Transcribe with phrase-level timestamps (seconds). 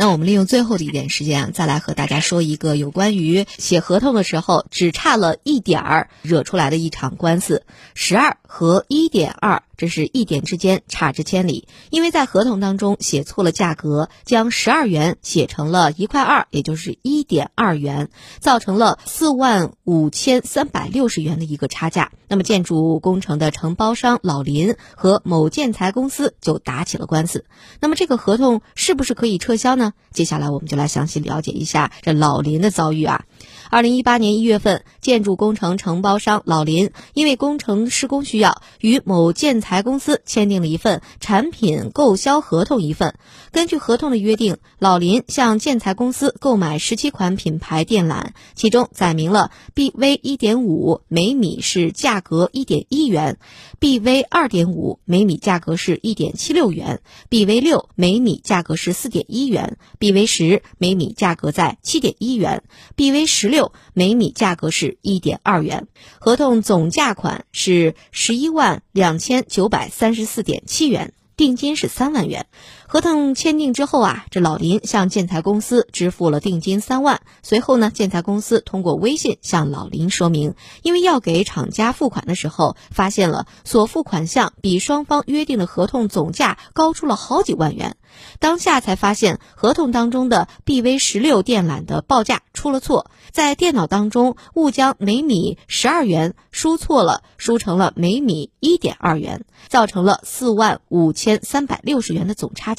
[0.00, 9.64] 那我们利用最后的一点时间啊，再来和大家说一个有关于写合同的时候只差了一点儿惹出来的一场官司，十二和一点二。
[9.76, 18.10] 这是一点之间差之千里，因为在合同当中写错了价格，将十二元写成了一块二，也就是一点二元，
[18.40, 22.10] 造成了四万五千三百六十元的一个差价。
[22.26, 27.44] 那么建筑工程的承包商老林和某建材公司就打起了官司。
[27.78, 29.87] 那么这个合同是不是可以撤销呢？
[30.12, 33.24] 接下来我们就来详细了解一下这老林的遭遇啊。
[33.70, 43.14] 二零一八年一月份，建筑工程承包商老林因为工程施工需要，与某建材公司签订了一份产品购销合同一份。
[43.52, 53.38] 根据合同的约定，老林向建材公司购买十七款品牌电缆，其中载明了 BV 一点五每米是价格一点一元
[53.80, 62.62] ，BV 二点五每米价格是一点七六元，BV 六每米价格是四点一元，BV 十每米价格在七点一元
[62.96, 63.57] ，BV 十六。
[63.58, 65.88] 六每米价格是一点二元，
[66.20, 72.46] 合同总价款是十一万两千九百三十四点七元，定金是三万元。
[72.90, 77.20] 合同签订之后啊，这老林向建材公司支付了定金三万。
[77.42, 87.98] 随后呢，建材公司通过微信向老林说明，因为要给厂家付款的时候，发现了所付款项比双方约定的合同总价高出了好几万元。
[88.38, 102.77] 当下才发现合同当中的 BV 十六电缆的报价出了错，在电脑当中误将每米十二元输错了，输成了每米一点二元，造成了四万五千三百六十元的总差。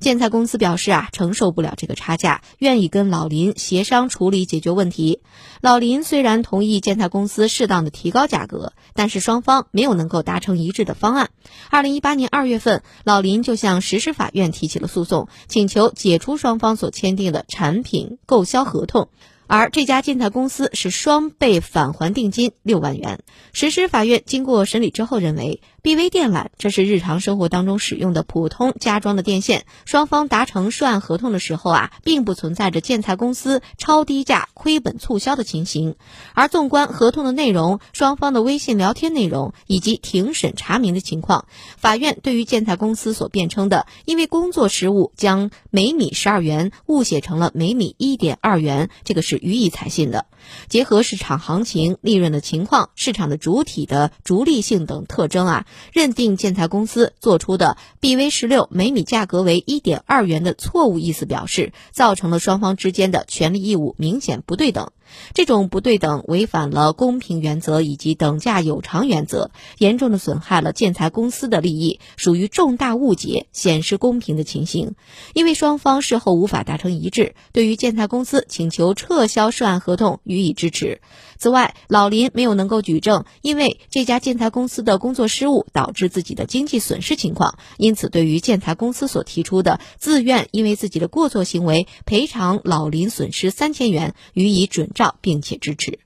[0.00, 5.20] 建材公司表示啊，承受不了这个差价，愿意跟老林协商处理解决问题。
[5.60, 11.30] 老林虽然同意建材公司适当的提高价格，但是双方没有能够达成一致的方案。
[11.70, 19.08] 二零一八年二月份，老林就向石狮法院提起了诉讼，请求解除双方所签订的产品购销合同。
[19.46, 23.20] 而这家建材公司是双倍返还定金六万元。
[23.52, 35.96] 实施法院经过审理之后认为，BV 电缆这是日常生活当中使用的普通家装的电线，双方达成涉案合同的时候啊，并不存在着建材公司超低价亏本促销的情形。
[36.32, 49.33] 而纵观合同的内容、双方的微信聊天内容以及庭审查明的情况，法院对于建材公司所辩称的因为工作失误将每米十二元误写成了每米一点二元，这个事。
[49.38, 50.26] 予以采信的。
[50.68, 64.90] 结合市场行情、利润的情况、市场的主体的逐利性等特征啊，认定建材公司做出的 BV 十六每米价格为一点二元的错误意思表示，造成了双方之间的权利义务明显不对等。
[65.34, 74.94] 这种不对等违反了公平原则以及等价有偿原则，严重的损害了建材公司的利益，属于重大误解、显示公平的情形。
[75.34, 81.00] 因为双方事后无法达成一致，对于建材公司请求撤销涉案合同予以支持。
[81.38, 95.98] 此外，老林没有能够举证，因为这家建材公司的工作失误导致自己的经济损失情况，因此对于建材公司所提出的自愿因为自己的过错行为赔偿老林损失三千元予以准照，并且支持。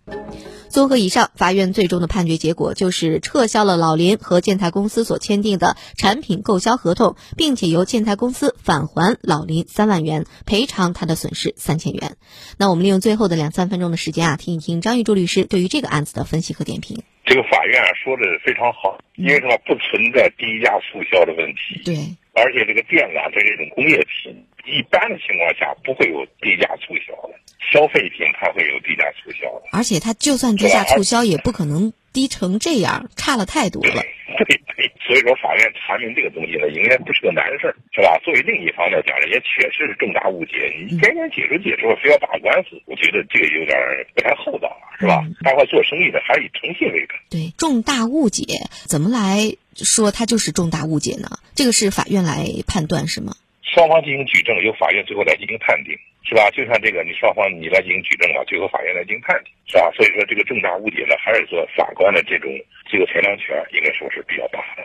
[0.70, 12.16] 综合以上，法院最终的判决结果就是撤销了老林和建材公司所签订的产品购销合同，并且由建材公司返还老林三万元，赔偿他的损失三千元。
[12.58, 17.02] 那我们利用最后的两三分钟的时间啊，听一听张玉柱律师对于这个案子的分析和点评。
[17.24, 19.56] 这个法院说的非常好，因为什么？
[19.66, 21.82] 不存在低价促销的问题。
[21.84, 22.16] 对。
[22.32, 27.34] 而且这个电缆这是一种工业品，一般的情况下不会有低价促销的。
[27.70, 34.02] 消费品它会有低价促销的，而且它就算低价促销，也不可能低成这样，差了太多了。
[34.38, 38.18] 对对，所以说法院查明这个东西呢，应该不是个难事儿，是吧？
[38.22, 40.72] 作为另一方面讲呢，也确实是重大误解。
[40.78, 43.76] 你天天解释解释，非要打官司，我觉得这个有点
[44.14, 45.24] 不太厚道了，是吧？
[45.42, 47.16] 大伙做生意的还是以诚信为本。
[47.28, 48.44] 对，重大误解
[48.86, 51.28] 怎么来说它就是重大误解呢？
[51.56, 53.34] 这个是法院来判断是吗？
[53.64, 55.92] 双方进行举证，由法院最后来进行判定。
[56.28, 56.50] 是吧？
[56.50, 59.90] 就像这个，你双方你来进行举证啊，最后法院来进行判定，是吧？
[59.96, 62.52] 所以说这个重大误解呢，还是说法官的这种
[62.84, 64.84] 这个裁量权应该说是比较大的。